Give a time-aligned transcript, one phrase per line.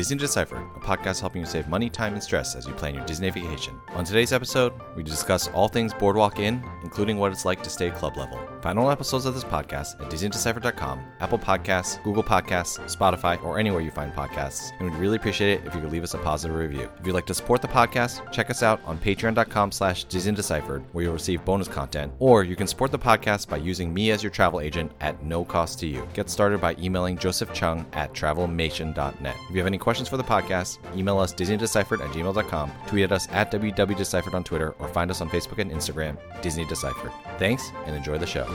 [0.00, 3.04] Disney Deciphered, a podcast helping you save money, time, and stress as you plan your
[3.04, 3.78] Disney vacation.
[3.90, 7.90] On today's episode, we discuss all things Boardwalk Inn, including what it's like to stay
[7.90, 8.40] club level.
[8.62, 13.80] Find all episodes of this podcast at DisneyDeciphered.com, Apple Podcasts, Google Podcasts, Spotify, or anywhere
[13.80, 16.56] you find podcasts, and we'd really appreciate it if you could leave us a positive
[16.56, 16.90] review.
[17.00, 21.04] If you'd like to support the podcast, check us out on patreon.com slash DisneyDeciphered, where
[21.04, 24.30] you'll receive bonus content, or you can support the podcast by using me as your
[24.30, 26.06] travel agent at no cost to you.
[26.12, 29.36] Get started by emailing Joseph Cheung at travelmation.net.
[29.48, 33.12] If you have any questions for the podcast, email us disneydeciphered at gmail.com, tweet at
[33.12, 37.12] us at www.deciphered on Twitter, or find us on Facebook and Instagram, Disney Deciphered.
[37.38, 38.49] Thanks, and enjoy the show.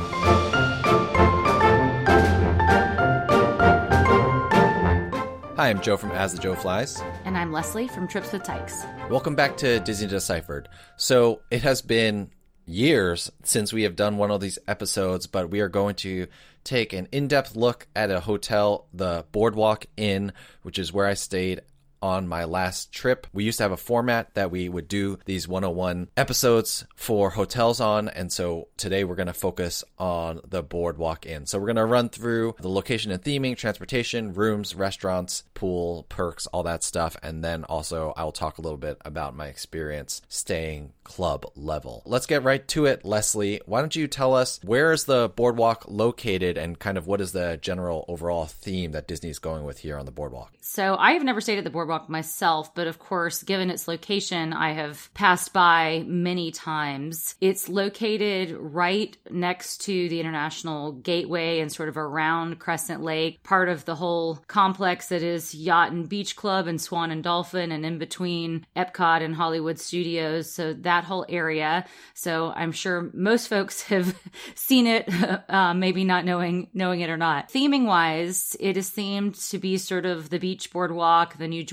[5.66, 7.02] Hi, I'm Joe from As the Joe Flies.
[7.24, 8.84] And I'm Leslie from Trips with Tykes.
[9.10, 10.70] Welcome back to Disney Deciphered.
[10.98, 12.30] So it has been
[12.66, 16.28] years since we have done one of these episodes, but we are going to
[16.64, 21.14] take an in depth look at a hotel, the Boardwalk Inn, which is where I
[21.14, 21.62] stayed
[22.02, 23.28] on my last trip.
[23.34, 27.80] We used to have a format that we would do these 101 episodes for hotels
[27.80, 28.10] on.
[28.10, 31.46] And so today we're going to focus on the Boardwalk Inn.
[31.46, 36.48] So we're going to run through the location and theming, transportation, rooms, restaurants, pool, perks,
[36.48, 37.16] all that stuff.
[37.22, 42.04] And then also I'll talk a little bit about my experience staying club level.
[42.06, 43.06] Let's get right to it.
[43.06, 47.22] Leslie, why don't you tell us where is the boardwalk located and kind of what
[47.22, 50.52] is the general overall theme that Disney is going with here on the boardwalk?
[50.60, 54.52] So I have never stayed at the boardwalk myself, but of course, given its location,
[54.52, 57.36] I have passed by many times.
[57.40, 63.70] It's located right next to the International Gateway and sort of around Crescent Lake, part
[63.70, 67.86] of the whole complex that is Yacht and Beach Club and Swan and Dolphin, and
[67.86, 70.50] in between Epcot and Hollywood Studios.
[70.50, 71.86] So that whole area.
[72.14, 74.18] So I'm sure most folks have
[74.56, 75.10] seen it,
[75.50, 77.50] uh, maybe not knowing knowing it or not.
[77.50, 81.66] Theming wise, it is themed to be sort of the beach boardwalk, the New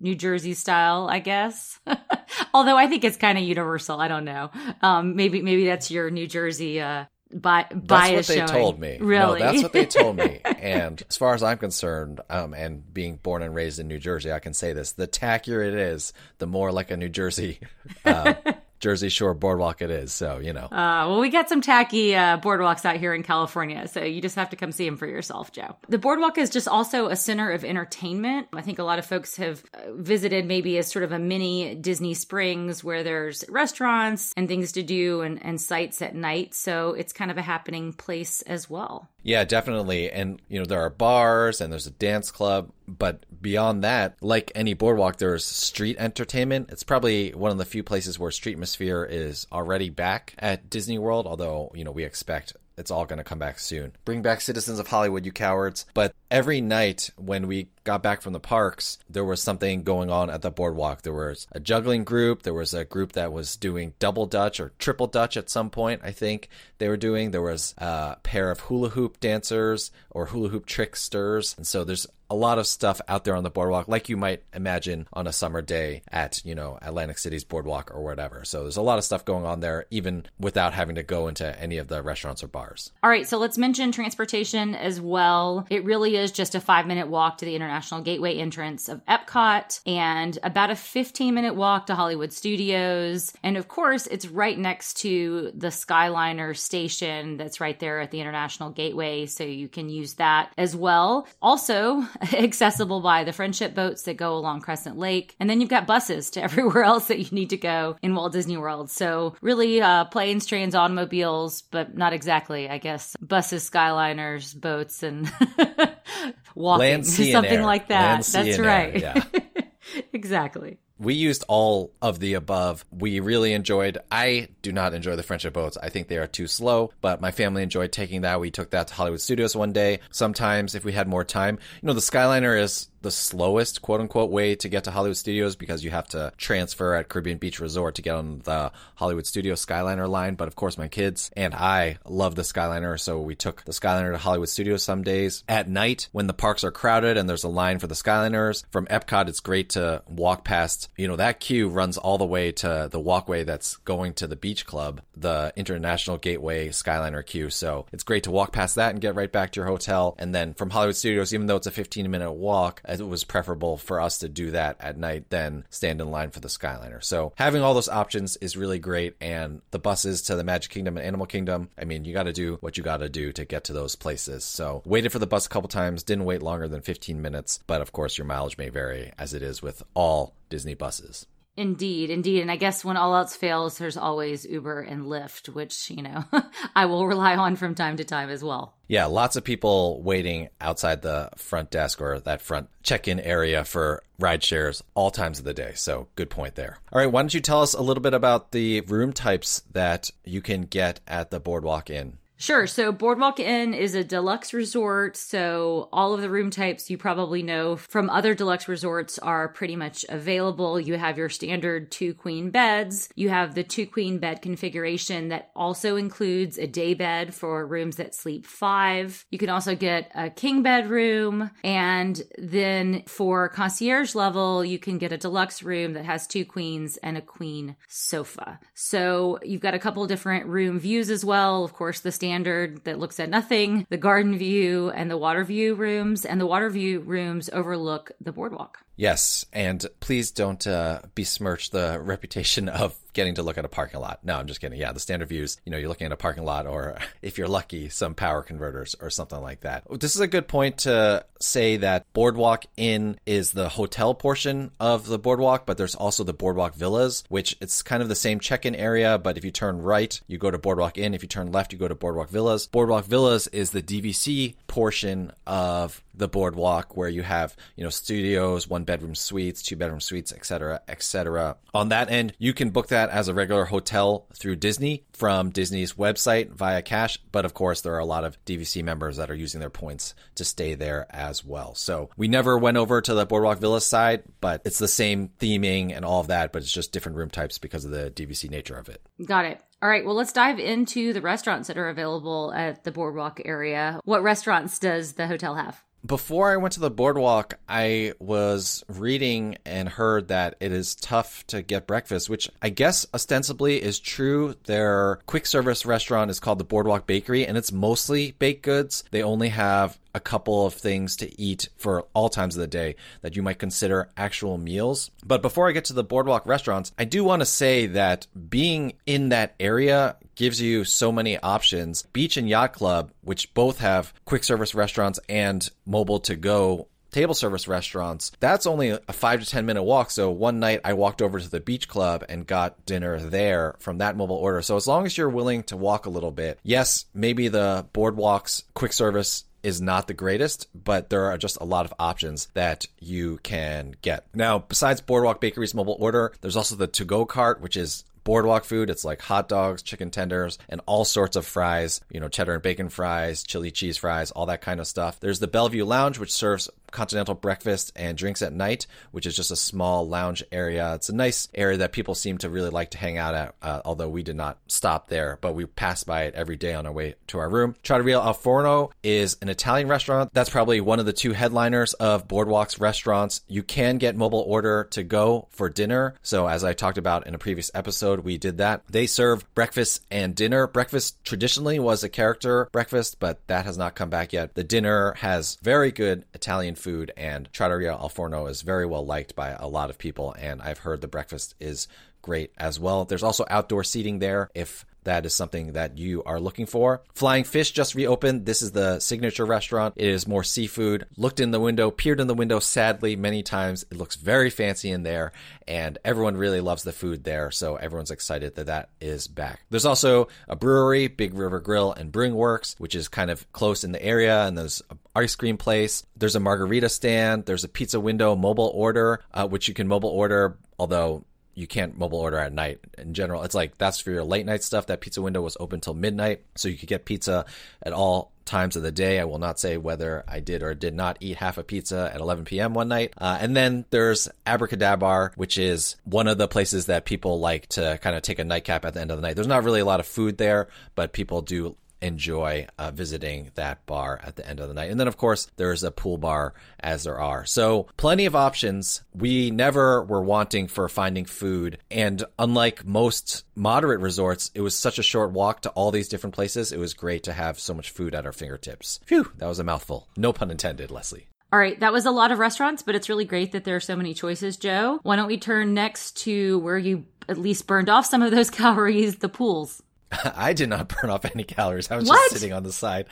[0.00, 1.78] New Jersey style, I guess.
[2.54, 4.00] Although I think it's kind of universal.
[4.00, 4.50] I don't know.
[4.82, 7.68] Um, maybe maybe that's your New Jersey uh, bias.
[7.72, 8.48] That's what they showing.
[8.48, 8.98] told me.
[9.00, 9.40] Really?
[9.40, 10.40] No, that's what they told me.
[10.44, 14.32] and as far as I'm concerned, um, and being born and raised in New Jersey,
[14.32, 17.60] I can say this: the tackier it is, the more like a New Jersey.
[18.04, 18.34] Uh,
[18.80, 20.12] Jersey Shore boardwalk it is.
[20.12, 20.64] So, you know.
[20.64, 23.86] Uh, well, we got some tacky uh, boardwalks out here in California.
[23.86, 25.76] So you just have to come see them for yourself, Joe.
[25.88, 28.48] The boardwalk is just also a center of entertainment.
[28.52, 31.74] I think a lot of folks have uh, visited maybe as sort of a mini
[31.74, 36.54] Disney Springs where there's restaurants and things to do and, and sights at night.
[36.54, 39.08] So it's kind of a happening place as well.
[39.22, 40.10] Yeah, definitely.
[40.10, 42.70] And, you know, there are bars and there's a dance club.
[42.88, 46.70] But beyond that, like any boardwalk, there's street entertainment.
[46.70, 51.26] It's probably one of the few places where Streetmosphere is already back at Disney World,
[51.26, 53.92] although, you know, we expect it's all going to come back soon.
[54.06, 55.84] Bring back Citizens of Hollywood, you cowards.
[55.92, 60.30] But every night when we got back from the parks, there was something going on
[60.30, 61.02] at the boardwalk.
[61.02, 64.70] There was a juggling group, there was a group that was doing double dutch or
[64.78, 66.48] triple dutch at some point, I think
[66.78, 67.32] they were doing.
[67.32, 71.56] There was a pair of hula hoop dancers or hula hoop tricksters.
[71.56, 74.44] And so there's a lot of stuff out there on the boardwalk, like you might
[74.54, 78.44] imagine on a summer day at, you know, Atlantic City's boardwalk or whatever.
[78.44, 81.60] So there's a lot of stuff going on there, even without having to go into
[81.60, 82.92] any of the restaurants or bars.
[83.02, 85.66] All right, so let's mention transportation as well.
[85.70, 89.80] It really is just a five minute walk to the International Gateway entrance of Epcot
[89.86, 93.32] and about a 15 minute walk to Hollywood Studios.
[93.42, 98.20] And of course, it's right next to the Skyliner station that's right there at the
[98.20, 99.26] International Gateway.
[99.26, 101.26] So you can use that as well.
[101.40, 105.34] Also, accessible by the friendship boats that go along Crescent Lake.
[105.40, 108.32] And then you've got buses to everywhere else that you need to go in Walt
[108.32, 108.90] Disney World.
[108.90, 115.30] So really, uh, planes, trains, automobiles, but not exactly, I guess, buses, Skyliners, boats, and
[116.54, 117.59] walking, Land, sea, and something air.
[117.64, 118.24] Like that.
[118.24, 118.98] That's right.
[119.00, 119.22] yeah.
[120.12, 120.78] exactly.
[121.00, 122.84] We used all of the above.
[122.90, 123.98] We really enjoyed.
[124.12, 125.78] I do not enjoy the friendship boats.
[125.82, 128.38] I think they are too slow, but my family enjoyed taking that.
[128.38, 130.00] We took that to Hollywood Studios one day.
[130.10, 134.30] Sometimes if we had more time, you know, the Skyliner is the slowest quote unquote
[134.30, 137.94] way to get to Hollywood Studios because you have to transfer at Caribbean Beach Resort
[137.94, 140.34] to get on the Hollywood Studios Skyliner line.
[140.34, 144.12] But of course, my kids and I love the Skyliner, so we took the Skyliner
[144.12, 145.44] to Hollywood Studios some days.
[145.48, 148.86] At night, when the parks are crowded and there's a line for the Skyliners, from
[148.86, 150.89] Epcot, it's great to walk past.
[150.96, 154.36] You know, that queue runs all the way to the walkway that's going to the
[154.36, 157.50] beach club, the International Gateway Skyliner queue.
[157.50, 160.14] So it's great to walk past that and get right back to your hotel.
[160.18, 163.76] And then from Hollywood Studios, even though it's a 15 minute walk, it was preferable
[163.76, 167.02] for us to do that at night than stand in line for the Skyliner.
[167.02, 169.16] So having all those options is really great.
[169.20, 172.32] And the buses to the Magic Kingdom and Animal Kingdom, I mean, you got to
[172.32, 174.44] do what you got to do to get to those places.
[174.44, 177.80] So waited for the bus a couple times, didn't wait longer than 15 minutes, but
[177.80, 181.26] of course your mileage may vary as it is with all Disney buses.
[181.56, 182.40] Indeed, indeed.
[182.40, 186.24] And I guess when all else fails, there's always Uber and Lyft, which, you know,
[186.76, 188.74] I will rely on from time to time as well.
[188.88, 193.64] Yeah, lots of people waiting outside the front desk or that front check in area
[193.64, 195.72] for ride shares all times of the day.
[195.74, 196.78] So, good point there.
[196.92, 200.10] All right, why don't you tell us a little bit about the room types that
[200.24, 202.16] you can get at the Boardwalk Inn?
[202.40, 202.66] Sure.
[202.66, 205.14] So Boardwalk Inn is a deluxe resort.
[205.18, 209.76] So all of the room types you probably know from other deluxe resorts are pretty
[209.76, 210.80] much available.
[210.80, 213.10] You have your standard two queen beds.
[213.14, 217.96] You have the two queen bed configuration that also includes a day bed for rooms
[217.96, 219.26] that sleep five.
[219.30, 221.50] You can also get a king bedroom.
[221.62, 226.96] And then for concierge level, you can get a deluxe room that has two queens
[227.02, 228.58] and a queen sofa.
[228.72, 231.64] So you've got a couple different room views as well.
[231.64, 235.42] Of course, the standard standard that looks at nothing, the garden view and the water
[235.42, 238.78] view rooms, and the water view rooms overlook the boardwalk.
[238.94, 244.00] Yes, and please don't uh, besmirch the reputation of getting to look at a parking
[244.00, 244.20] lot.
[244.22, 244.78] No, I'm just kidding.
[244.78, 247.48] Yeah, the standard views, you know, you're looking at a parking lot or if you're
[247.48, 249.84] lucky, some power converters or something like that.
[250.00, 255.06] This is a good point to say that Boardwalk Inn is the hotel portion of
[255.06, 258.74] the boardwalk, but there's also the Boardwalk Villas, which it's kind of the same check-in
[258.74, 261.14] area, but if you turn right, you go to Boardwalk Inn.
[261.14, 262.66] If you turn left, you go to Boardwalk Villas.
[262.66, 268.68] Boardwalk Villas is the DVC portion of the boardwalk where you have, you know, studios,
[268.68, 271.56] one bedroom suites, two bedroom suites, etc., etc.
[271.74, 275.94] On that end, you can book that as a regular hotel through Disney from Disney's
[275.94, 279.34] website via cash, but of course there are a lot of DVC members that are
[279.34, 281.74] using their points to stay there as well.
[281.74, 285.94] So, we never went over to the Boardwalk Villa side, but it's the same theming
[285.96, 288.76] and all of that, but it's just different room types because of the DVC nature
[288.76, 289.00] of it.
[289.24, 289.60] Got it.
[289.82, 293.98] All right, well, let's dive into the restaurants that are available at the boardwalk area.
[294.04, 295.82] What restaurants does the hotel have?
[296.04, 301.46] Before I went to the boardwalk, I was reading and heard that it is tough
[301.48, 304.54] to get breakfast, which I guess ostensibly is true.
[304.64, 309.04] Their quick service restaurant is called the Boardwalk Bakery, and it's mostly baked goods.
[309.10, 312.96] They only have a couple of things to eat for all times of the day
[313.20, 315.10] that you might consider actual meals.
[315.24, 318.94] But before I get to the boardwalk restaurants, I do want to say that being
[319.06, 322.04] in that area gives you so many options.
[322.14, 327.34] Beach and Yacht Club, which both have quick service restaurants and mobile to go table
[327.34, 330.10] service restaurants, that's only a five to 10 minute walk.
[330.10, 333.98] So one night I walked over to the beach club and got dinner there from
[333.98, 334.62] that mobile order.
[334.62, 338.62] So as long as you're willing to walk a little bit, yes, maybe the boardwalks
[338.72, 342.86] quick service is not the greatest, but there are just a lot of options that
[342.98, 344.24] you can get.
[344.34, 348.64] Now, besides Boardwalk Bakery's mobile order, there's also the to go cart, which is boardwalk
[348.64, 348.90] food.
[348.90, 352.62] It's like hot dogs, chicken tenders, and all sorts of fries, you know, cheddar and
[352.62, 355.20] bacon fries, chili cheese fries, all that kind of stuff.
[355.20, 359.50] There's the Bellevue Lounge, which serves continental breakfast and drinks at night, which is just
[359.50, 360.94] a small lounge area.
[360.94, 363.80] It's a nice area that people seem to really like to hang out at, uh,
[363.84, 366.92] although we did not stop there, but we passed by it every day on our
[366.92, 367.76] way to our room.
[367.82, 370.32] Trattoria Al Forno is an Italian restaurant.
[370.34, 373.42] That's probably one of the two headliners of Boardwalk's restaurants.
[373.46, 376.14] You can get mobile order to go for dinner.
[376.22, 378.82] So as I talked about in a previous episode, we did that.
[378.88, 380.66] They serve breakfast and dinner.
[380.66, 384.54] Breakfast traditionally was a character breakfast, but that has not come back yet.
[384.54, 389.36] The dinner has very good Italian food, and Trattoria Al Forno is very well liked
[389.36, 390.34] by a lot of people.
[390.38, 391.86] And I've heard the breakfast is
[392.22, 393.04] great as well.
[393.04, 397.02] There's also outdoor seating there if that is something that you are looking for.
[397.14, 398.46] Flying Fish just reopened.
[398.46, 399.94] This is the signature restaurant.
[399.96, 401.06] It is more seafood.
[401.16, 403.84] Looked in the window, peered in the window sadly many times.
[403.90, 405.32] It looks very fancy in there,
[405.66, 407.50] and everyone really loves the food there.
[407.50, 409.60] So everyone's excited that that is back.
[409.70, 413.84] There's also a brewery, Big River Grill and Brewing Works, which is kind of close
[413.84, 416.04] in the area, and there's a ice cream place.
[416.16, 417.46] There's a margarita stand.
[417.46, 421.22] There's a pizza window mobile order, uh, which you can mobile order although
[421.54, 423.42] you can't mobile order at night in general.
[423.42, 424.86] It's like that's for your late night stuff.
[424.86, 427.44] That pizza window was open till midnight, so you could get pizza
[427.82, 429.20] at all times of the day.
[429.20, 432.20] I will not say whether I did or did not eat half a pizza at
[432.20, 432.74] 11 p.m.
[432.74, 433.14] one night.
[433.16, 437.98] Uh, and then there's Abracadabar, which is one of the places that people like to
[438.02, 439.34] kind of take a nightcap at the end of the night.
[439.34, 443.84] There's not really a lot of food there, but people do enjoy uh, visiting that
[443.86, 444.90] bar at the end of the night.
[444.90, 447.44] And then, of course, there's a pool bar as there are.
[447.44, 449.02] So, plenty of options.
[449.14, 451.78] We never were wanting for finding food.
[451.90, 456.34] And unlike most moderate resorts, it was such a short walk to all these different
[456.34, 456.72] places.
[456.72, 459.00] It was great to have so much food at our fingertips.
[459.06, 460.08] Phew, that was a mouthful.
[460.16, 461.28] No pun intended, Leslie.
[461.52, 463.80] All right, that was a lot of restaurants, but it's really great that there are
[463.80, 465.00] so many choices, Joe.
[465.02, 468.50] Why don't we turn next to where you at least burned off some of those
[468.60, 469.82] calories, the pools.
[470.34, 471.90] I did not burn off any calories.
[471.90, 472.30] I was What?
[472.30, 473.06] just sitting on the side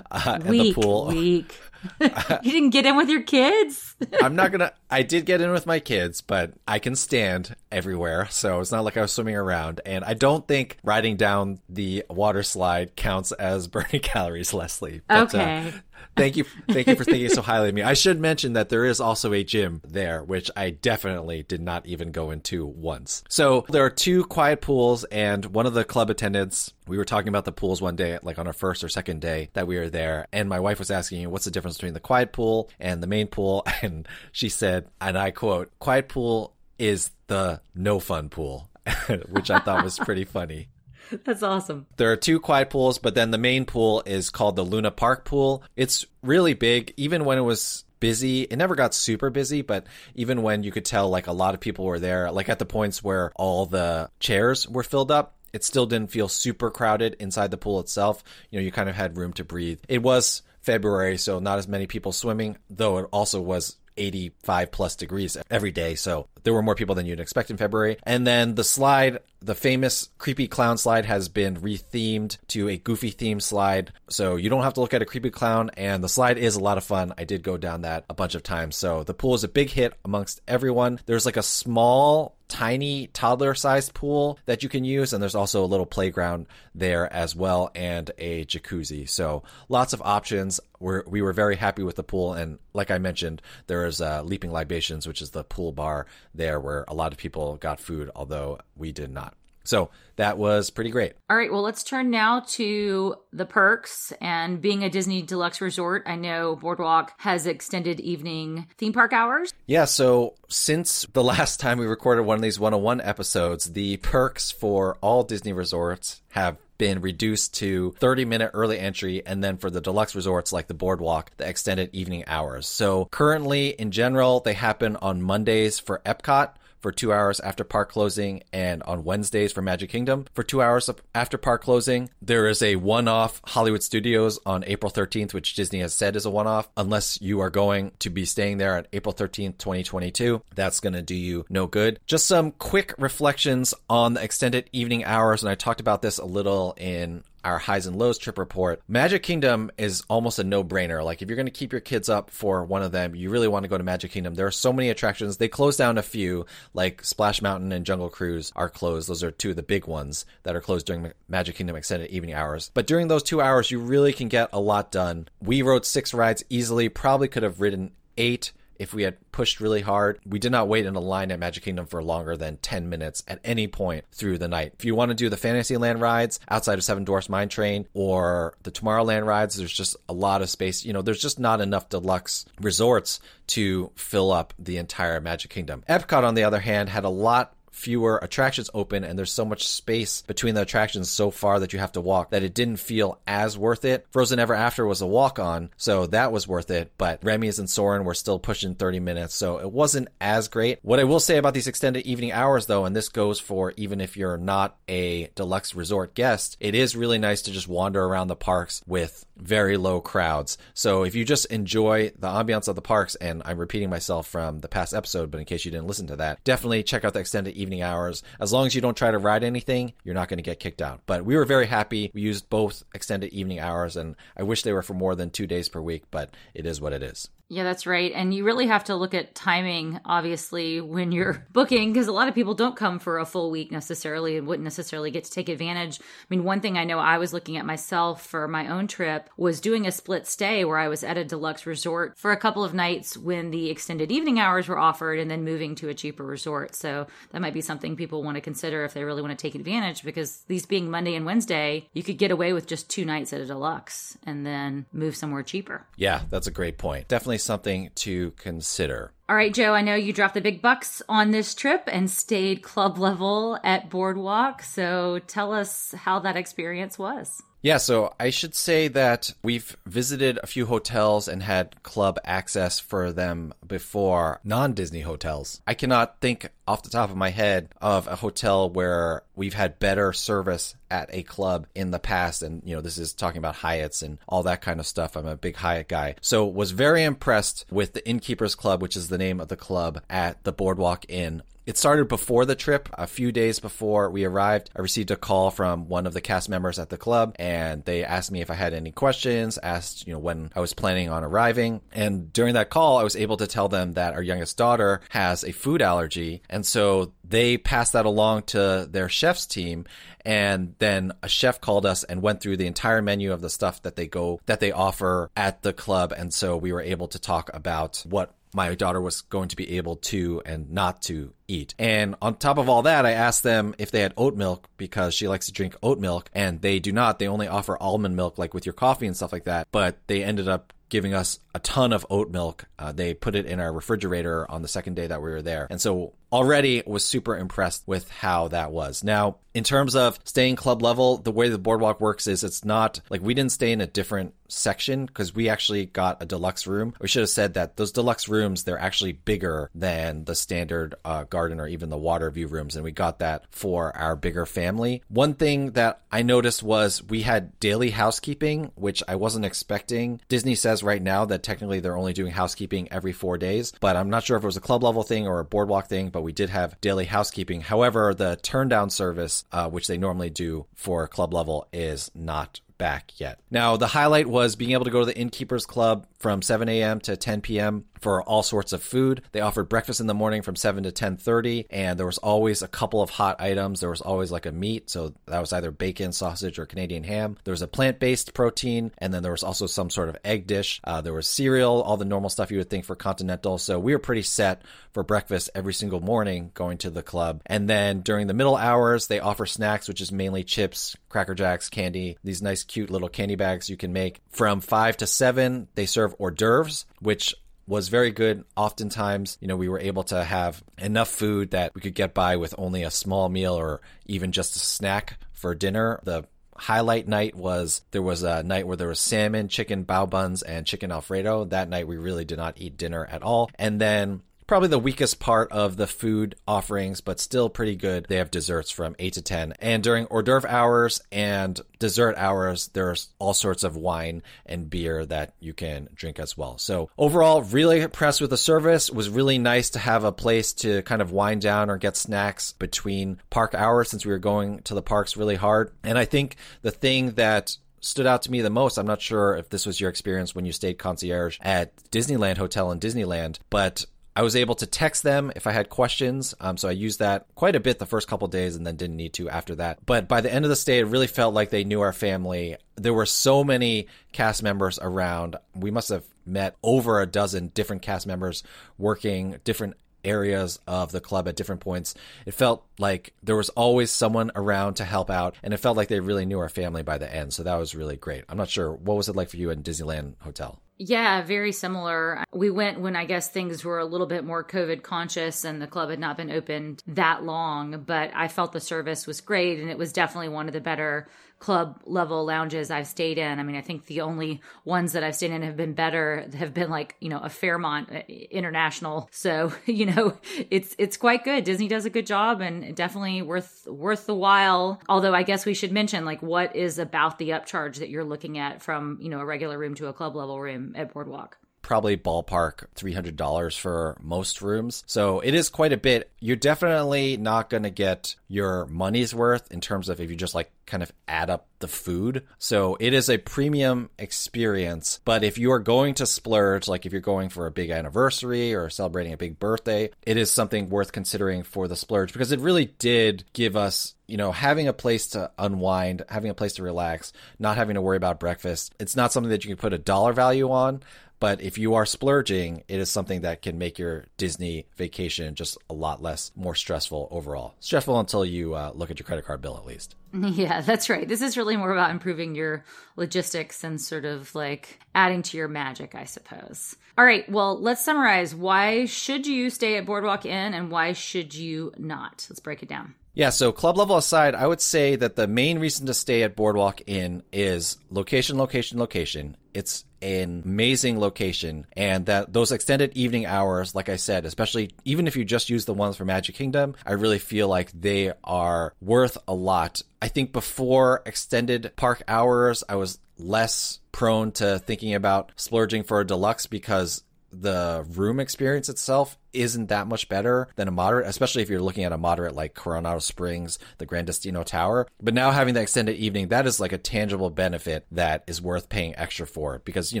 [0.10, 1.06] uh, at Weak, the pool.
[1.06, 1.58] weak.
[2.00, 3.96] you didn't get in with your kids?
[4.22, 4.72] I'm not gonna.
[4.90, 8.84] I did get in with my kids, but I can stand everywhere, so it's not
[8.84, 9.80] like I was swimming around.
[9.86, 15.00] And I don't think riding down the water slide counts as burning calories, Leslie.
[15.08, 15.72] But, uh, Okay.
[16.16, 17.82] Thank you, thank you for thinking so highly of me.
[17.82, 21.86] I should mention that there is also a gym there, which I definitely did not
[21.86, 23.24] even go into once.
[23.28, 26.72] So there are two quiet pools, and one of the club attendants.
[26.86, 29.50] We were talking about the pools one day, like on our first or second day
[29.52, 32.32] that we were there, and my wife was asking, "What's the difference between the quiet
[32.32, 37.60] pool and the main pool?" And she said, and I quote, "Quiet pool is the
[37.74, 38.68] no fun pool,"
[39.28, 40.68] which I thought was pretty funny.
[41.24, 41.86] That's awesome.
[41.96, 45.24] There are two quiet pools, but then the main pool is called the Luna Park
[45.24, 45.62] pool.
[45.76, 48.42] It's really big, even when it was busy.
[48.42, 51.60] It never got super busy, but even when you could tell like a lot of
[51.60, 55.64] people were there, like at the points where all the chairs were filled up, it
[55.64, 58.22] still didn't feel super crowded inside the pool itself.
[58.50, 59.80] You know, you kind of had room to breathe.
[59.88, 64.96] It was February, so not as many people swimming, though it also was 85 plus
[64.96, 65.94] degrees every day.
[65.94, 67.98] So there were more people than you'd expect in February.
[68.02, 73.10] And then the slide, the famous creepy clown slide has been rethemed to a goofy
[73.10, 73.92] theme slide.
[74.08, 76.60] So you don't have to look at a creepy clown and the slide is a
[76.60, 77.12] lot of fun.
[77.18, 78.76] I did go down that a bunch of times.
[78.76, 81.00] So the pool is a big hit amongst everyone.
[81.06, 85.64] There's like a small tiny toddler sized pool that you can use and there's also
[85.64, 89.08] a little playground there as well and a jacuzzi.
[89.08, 90.60] So lots of options.
[90.78, 94.22] We're, we were very happy with the pool and like i mentioned there is uh,
[94.22, 98.10] leaping libations which is the pool bar there where a lot of people got food
[98.16, 102.40] although we did not so that was pretty great All right, well, let's turn now
[102.40, 106.02] to the perks and being a Disney Deluxe Resort.
[106.06, 109.54] I know Boardwalk has extended evening theme park hours.
[109.66, 114.50] Yeah, so since the last time we recorded one of these 101 episodes, the perks
[114.50, 119.68] for all Disney resorts have been reduced to 30 minute early entry and then for
[119.68, 124.54] the deluxe resorts like the boardwalk the extended evening hours so currently in general they
[124.54, 129.62] happen on mondays for epcot for two hours after park closing and on Wednesdays for
[129.62, 132.10] Magic Kingdom for two hours after park closing.
[132.22, 136.26] There is a one off Hollywood Studios on April 13th, which Disney has said is
[136.26, 140.42] a one off, unless you are going to be staying there on April 13th, 2022.
[140.54, 142.00] That's going to do you no good.
[142.06, 146.24] Just some quick reflections on the extended evening hours, and I talked about this a
[146.24, 148.82] little in our highs and lows trip report.
[148.88, 151.04] Magic Kingdom is almost a no brainer.
[151.04, 153.48] Like, if you're going to keep your kids up for one of them, you really
[153.48, 154.34] want to go to Magic Kingdom.
[154.34, 155.36] There are so many attractions.
[155.36, 159.08] They closed down a few, like Splash Mountain and Jungle Cruise are closed.
[159.08, 162.34] Those are two of the big ones that are closed during Magic Kingdom extended evening
[162.34, 162.70] hours.
[162.74, 165.28] But during those two hours, you really can get a lot done.
[165.42, 169.82] We rode six rides easily, probably could have ridden eight if we had pushed really
[169.82, 170.18] hard.
[170.24, 173.22] We did not wait in a line at Magic Kingdom for longer than 10 minutes
[173.28, 174.72] at any point through the night.
[174.78, 178.54] If you want to do the Fantasyland rides outside of Seven Dwarfs Mine Train or
[178.62, 180.82] the Tomorrowland rides, there's just a lot of space.
[180.82, 185.84] You know, there's just not enough deluxe resorts to fill up the entire Magic Kingdom.
[185.86, 189.66] Epcot, on the other hand, had a lot fewer attractions open and there's so much
[189.66, 193.18] space between the attractions so far that you have to walk that it didn't feel
[193.26, 194.06] as worth it.
[194.10, 197.70] Frozen Ever After was a walk on, so that was worth it, but Remy's and
[197.70, 200.78] Soarin' were still pushing 30 minutes, so it wasn't as great.
[200.82, 204.00] What I will say about these extended evening hours though, and this goes for even
[204.00, 208.28] if you're not a deluxe resort guest, it is really nice to just wander around
[208.28, 210.58] the parks with very low crowds.
[210.74, 214.60] So if you just enjoy the ambiance of the parks, and I'm repeating myself from
[214.60, 217.20] the past episode, but in case you didn't listen to that, definitely check out the
[217.20, 218.22] extended evening hours.
[218.40, 220.82] As long as you don't try to ride anything, you're not going to get kicked
[220.82, 221.02] out.
[221.06, 222.10] But we were very happy.
[222.14, 225.46] We used both extended evening hours, and I wish they were for more than two
[225.46, 227.28] days per week, but it is what it is.
[227.50, 228.12] Yeah, that's right.
[228.14, 232.28] And you really have to look at timing, obviously, when you're booking, because a lot
[232.28, 235.48] of people don't come for a full week necessarily and wouldn't necessarily get to take
[235.48, 235.98] advantage.
[236.00, 239.28] I mean, one thing I know I was looking at myself for my own trip
[239.36, 242.62] was doing a split stay where I was at a deluxe resort for a couple
[242.62, 246.24] of nights when the extended evening hours were offered and then moving to a cheaper
[246.24, 246.76] resort.
[246.76, 249.56] So that might be something people want to consider if they really want to take
[249.56, 253.32] advantage because these being Monday and Wednesday, you could get away with just two nights
[253.32, 255.84] at a deluxe and then move somewhere cheaper.
[255.96, 257.08] Yeah, that's a great point.
[257.08, 259.12] Definitely something to consider.
[259.28, 262.62] All right, Joe, I know you dropped the big bucks on this trip and stayed
[262.62, 264.62] club level at Boardwalk.
[264.62, 267.42] So tell us how that experience was.
[267.62, 272.80] Yeah, so I should say that we've visited a few hotels and had club access
[272.80, 275.60] for them before, non Disney hotels.
[275.66, 279.78] I cannot think off the top of my head of a hotel where we've had
[279.78, 282.42] better service at a club in the past.
[282.42, 285.16] And, you know, this is talking about Hyatt's and all that kind of stuff.
[285.16, 286.14] I'm a big Hyatt guy.
[286.20, 290.00] So was very impressed with the Innkeepers Club, which is the name of the club
[290.08, 292.88] at the Boardwalk Inn it started before the trip.
[292.94, 296.48] A few days before we arrived, I received a call from one of the cast
[296.48, 300.12] members at the club and they asked me if I had any questions, asked, you
[300.12, 301.80] know, when I was planning on arriving.
[301.92, 305.44] And during that call, I was able to tell them that our youngest daughter has
[305.44, 306.42] a food allergy.
[306.48, 309.84] And so they passed that along to their chef's team
[310.24, 313.82] and then a chef called us and went through the entire menu of the stuff
[313.82, 317.18] that they go that they offer at the club and so we were able to
[317.18, 321.74] talk about what my daughter was going to be able to and not to eat.
[321.78, 325.14] And on top of all that, I asked them if they had oat milk because
[325.14, 327.18] she likes to drink oat milk and they do not.
[327.18, 329.68] They only offer almond milk like with your coffee and stuff like that.
[329.70, 332.66] But they ended up giving us a ton of oat milk.
[332.78, 335.66] Uh, they put it in our refrigerator on the second day that we were there.
[335.70, 339.02] And so already was super impressed with how that was.
[339.02, 343.00] Now, in terms of staying club level, the way the boardwalk works is it's not
[343.10, 346.94] like we didn't stay in a different section because we actually got a deluxe room.
[347.00, 351.24] We should have said that those deluxe rooms, they're actually bigger than the standard uh,
[351.24, 352.76] garden or even the water view rooms.
[352.76, 355.02] And we got that for our bigger family.
[355.08, 360.20] One thing that I noticed was we had daily housekeeping, which I wasn't expecting.
[360.28, 364.10] Disney says right now that technically they're only doing housekeeping every four days, but I'm
[364.10, 366.32] not sure if it was a club level thing or a boardwalk thing, but we
[366.32, 367.60] did have daily housekeeping.
[367.60, 372.60] However, the turn down service, uh, which they normally do for club level, is not
[372.80, 373.38] back yet.
[373.50, 376.98] Now, the highlight was being able to go to the Innkeepers Club from 7 a.m.
[377.00, 377.84] to 10 p.m.
[378.00, 379.22] for all sorts of food.
[379.32, 382.68] They offered breakfast in the morning from 7 to 10:30, and there was always a
[382.68, 383.80] couple of hot items.
[383.80, 387.36] There was always like a meat, so that was either bacon, sausage, or Canadian ham.
[387.44, 390.80] There was a plant-based protein, and then there was also some sort of egg dish.
[390.84, 393.58] Uh, there was cereal, all the normal stuff you would think for continental.
[393.58, 397.42] So we were pretty set for breakfast every single morning going to the club.
[397.46, 401.68] And then during the middle hours, they offer snacks, which is mainly chips, Cracker Jacks,
[401.68, 404.20] candy, these nice, cute little candy bags you can make.
[404.30, 407.34] From five to seven, they serve hors d'oeuvres, which
[407.70, 408.44] was very good.
[408.56, 412.34] Oftentimes, you know, we were able to have enough food that we could get by
[412.34, 416.00] with only a small meal or even just a snack for dinner.
[416.02, 416.24] The
[416.56, 420.66] highlight night was there was a night where there was salmon, chicken bao buns, and
[420.66, 421.44] chicken alfredo.
[421.44, 423.48] That night we really did not eat dinner at all.
[423.54, 428.04] And then probably the weakest part of the food offerings, but still pretty good.
[428.08, 429.54] They have desserts from 8 to 10.
[429.60, 435.06] And during hors d'oeuvre hours and dessert hours, there's all sorts of wine and beer
[435.06, 436.58] that you can drink as well.
[436.58, 438.88] So overall, really impressed with the service.
[438.88, 441.96] It was really nice to have a place to kind of wind down or get
[441.96, 445.70] snacks between park hours since we were going to the parks really hard.
[445.84, 448.78] And I think the thing that stood out to me the most.
[448.78, 452.72] I'm not sure if this was your experience when you stayed concierge at Disneyland Hotel
[452.72, 456.34] in Disneyland, but I was able to text them if I had questions.
[456.40, 458.96] Um, so I used that quite a bit the first couple days and then didn't
[458.96, 459.84] need to after that.
[459.86, 462.56] But by the end of the stay, it really felt like they knew our family.
[462.76, 465.36] There were so many cast members around.
[465.54, 468.42] We must have met over a dozen different cast members
[468.78, 471.94] working different areas of the club at different points.
[472.26, 475.88] It felt like there was always someone around to help out, and it felt like
[475.88, 477.32] they really knew our family by the end.
[477.32, 478.24] So that was really great.
[478.28, 480.58] I'm not sure what was it like for you in Disneyland Hotel.
[480.82, 482.24] Yeah, very similar.
[482.32, 485.66] We went when I guess things were a little bit more COVID conscious and the
[485.66, 489.68] club had not been opened that long, but I felt the service was great and
[489.68, 491.06] it was definitely one of the better
[491.40, 493.40] club level lounges I've stayed in.
[493.40, 496.54] I mean, I think the only ones that I've stayed in have been better have
[496.54, 499.08] been like, you know, a Fairmont uh, International.
[499.10, 500.16] So, you know,
[500.50, 501.44] it's it's quite good.
[501.44, 504.80] Disney does a good job and definitely worth worth the while.
[504.88, 508.38] Although I guess we should mention like what is about the upcharge that you're looking
[508.38, 511.96] at from, you know, a regular room to a club level room at Boardwalk probably
[511.96, 514.82] ballpark $300 for most rooms.
[514.86, 516.10] So it is quite a bit.
[516.20, 520.34] You're definitely not going to get your money's worth in terms of if you just
[520.34, 522.24] like kind of add up the food.
[522.38, 525.00] So it is a premium experience.
[525.04, 528.54] But if you are going to splurge, like if you're going for a big anniversary
[528.54, 532.40] or celebrating a big birthday, it is something worth considering for the splurge because it
[532.40, 536.64] really did give us you know, having a place to unwind, having a place to
[536.64, 538.74] relax, not having to worry about breakfast.
[538.80, 540.82] It's not something that you can put a dollar value on,
[541.20, 545.58] But if you are splurging, it is something that can make your Disney vacation just
[545.68, 547.54] a lot less, more stressful overall.
[547.60, 549.94] Stressful until you uh, look at your credit card bill, at least.
[550.40, 551.06] Yeah, that's right.
[551.06, 552.64] This is really more about improving your
[552.96, 556.76] logistics and sort of like adding to your magic, I suppose.
[556.96, 558.34] All right, well, let's summarize.
[558.34, 562.26] Why should you stay at Boardwalk Inn and why should you not?
[562.30, 562.94] Let's break it down.
[563.12, 566.36] Yeah, so club level aside, I would say that the main reason to stay at
[566.36, 569.36] Boardwalk Inn is location, location, location.
[569.52, 575.06] It's an amazing location and that those extended evening hours, like I said, especially even
[575.06, 578.74] if you just use the ones for Magic Kingdom, I really feel like they are
[578.80, 579.82] worth a lot.
[580.00, 586.00] I think before extended park hours, I was less prone to thinking about splurging for
[586.00, 591.42] a deluxe because the room experience itself isn't that much better than a moderate, especially
[591.42, 594.86] if you're looking at a moderate like Coronado Springs, the Gran Destino Tower.
[595.00, 598.68] But now having the extended evening, that is like a tangible benefit that is worth
[598.68, 600.00] paying extra for because, you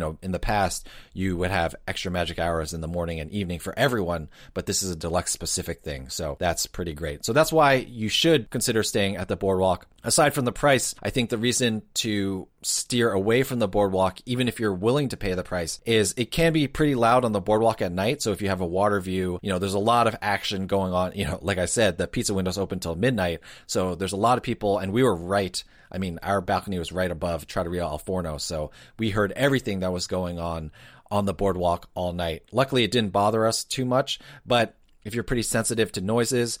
[0.00, 3.58] know, in the past, you would have extra magic hours in the morning and evening
[3.58, 6.08] for everyone, but this is a deluxe specific thing.
[6.08, 7.24] So that's pretty great.
[7.24, 9.86] So that's why you should consider staying at the boardwalk.
[10.02, 14.48] Aside from the price, I think the reason to steer away from the boardwalk, even
[14.48, 17.40] if you're willing to pay the price, is it can be pretty loud on the
[17.40, 18.22] boardwalk at night.
[18.22, 20.92] So if you have a water view, you know, there's a lot of action going
[20.92, 21.12] on.
[21.14, 23.40] You know, like I said, the pizza window's open till midnight.
[23.66, 25.62] So there's a lot of people, and we were right.
[25.90, 28.38] I mean, our balcony was right above Trattoria Al Forno.
[28.38, 30.70] So we heard everything that was going on
[31.10, 32.44] on the boardwalk all night.
[32.52, 36.58] Luckily, it didn't bother us too much, but if you're pretty sensitive to noises,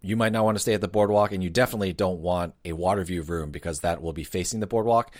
[0.00, 2.72] you might not want to stay at the boardwalk, and you definitely don't want a
[2.72, 5.14] water view room because that will be facing the boardwalk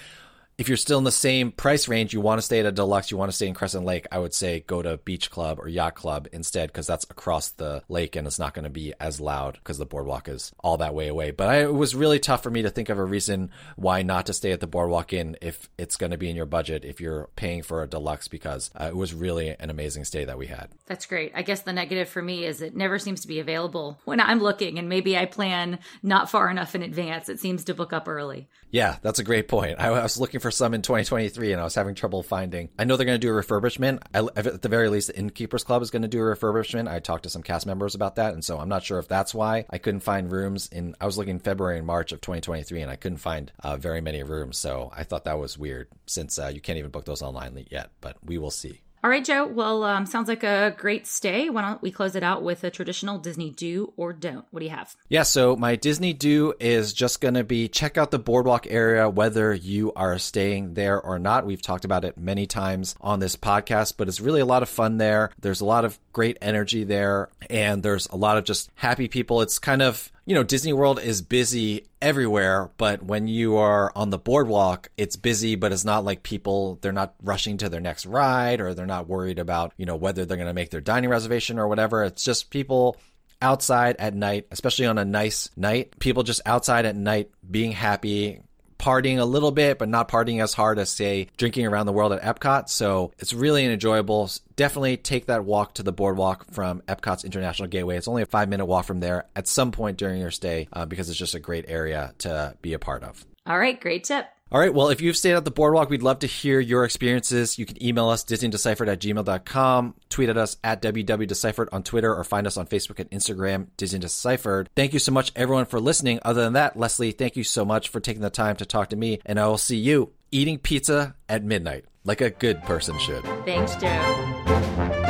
[0.59, 3.12] if you're still in the same price range, you want to stay at a deluxe,
[3.12, 5.68] you want to stay in Crescent Lake, I would say go to Beach Club or
[5.68, 9.21] Yacht Club instead because that's across the lake and it's not going to be as
[9.21, 11.31] loud because the boardwalk is all that way away.
[11.31, 14.27] But I, it was really tough for me to think of a reason why not
[14.27, 17.01] to stay at the boardwalk inn if it's going to be in your budget if
[17.01, 20.49] you're paying for a deluxe because uh, it was really an amazing stay that we
[20.49, 20.71] had.
[20.87, 21.31] That's great.
[21.37, 24.40] I guess the negative for me is it never seems to be available when I'm
[24.40, 27.29] looking and maybe I plan not far enough in advance.
[27.29, 28.49] It seems to book up early.
[28.73, 29.79] Yeah, that's a great point.
[29.79, 32.70] I was looking for for some in 2023 and I was having trouble finding.
[32.78, 34.00] I know they're going to do a refurbishment.
[34.14, 36.88] I, at the very least, the Innkeepers Club is going to do a refurbishment.
[36.88, 38.32] I talked to some cast members about that.
[38.32, 41.18] And so I'm not sure if that's why I couldn't find rooms in, I was
[41.18, 44.56] looking February and March of 2023 and I couldn't find uh, very many rooms.
[44.56, 47.90] So I thought that was weird since uh, you can't even book those online yet,
[48.00, 48.80] but we will see.
[49.04, 49.46] All right, Joe.
[49.46, 51.50] Well, um, sounds like a great stay.
[51.50, 54.44] Why don't we close it out with a traditional Disney do or don't?
[54.50, 54.96] What do you have?
[55.08, 59.08] Yeah, so my Disney do is just going to be check out the boardwalk area,
[59.08, 61.46] whether you are staying there or not.
[61.46, 64.68] We've talked about it many times on this podcast, but it's really a lot of
[64.68, 65.30] fun there.
[65.40, 69.42] There's a lot of great energy there, and there's a lot of just happy people.
[69.42, 74.11] It's kind of you know, Disney World is busy everywhere, but when you are on
[74.11, 78.05] the boardwalk, it's busy, but it's not like people, they're not rushing to their next
[78.05, 81.09] ride or they're not worried about, you know, whether they're going to make their dining
[81.09, 82.05] reservation or whatever.
[82.05, 82.99] It's just people
[83.41, 88.43] outside at night, especially on a nice night, people just outside at night being happy,
[88.79, 92.12] partying a little bit, but not partying as hard as, say, drinking around the world
[92.12, 92.69] at Epcot.
[92.69, 94.31] So it's really enjoyable.
[94.57, 97.97] Definitely take that walk to the boardwalk from Epcot's International Gateway.
[97.97, 100.87] It's only a five minute walk from there at some point during your stay uh,
[100.87, 103.25] because it's just a great area to be a part of.
[103.47, 104.27] All right, great tip.
[104.50, 104.72] All right.
[104.72, 107.58] Well, if you've stayed at the boardwalk, we'd love to hear your experiences.
[107.58, 112.24] You can email us, DisneyDeciphered at gmail.com, tweet at us at WWDeciphered on Twitter, or
[112.24, 114.70] find us on Facebook and Instagram, Disney Deciphered.
[114.74, 116.18] Thank you so much, everyone, for listening.
[116.22, 118.96] Other than that, Leslie, thank you so much for taking the time to talk to
[118.96, 123.24] me, and I will see you eating pizza at midnight, like a good person should.
[123.44, 125.08] Thanks, Joe.